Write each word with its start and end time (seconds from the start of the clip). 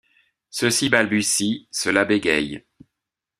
Ceux-ci 0.49 0.89
balbutient, 0.89 1.57
ceux-là 1.69 2.05
bégayent. 2.05 2.63